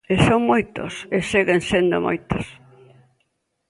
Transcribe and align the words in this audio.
E 0.13 0.15
son 0.27 0.41
moitos, 0.51 0.93
e 1.15 1.17
seguen 1.31 1.61
sendo 1.69 1.97
moitos. 2.07 2.45